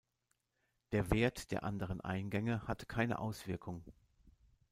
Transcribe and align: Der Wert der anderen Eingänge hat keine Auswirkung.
Der 0.93 1.11
Wert 1.11 1.51
der 1.51 1.61
anderen 1.63 2.01
Eingänge 2.01 2.67
hat 2.67 2.89
keine 2.89 3.19
Auswirkung. 3.19 3.83